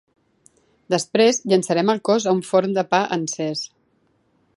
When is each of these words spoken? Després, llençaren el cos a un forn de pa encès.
Després, 0.93 1.39
llençaren 1.51 1.93
el 1.95 2.01
cos 2.09 2.25
a 2.25 2.33
un 2.39 2.41
forn 2.53 2.73
de 2.79 2.85
pa 2.95 3.03
encès. 3.19 3.63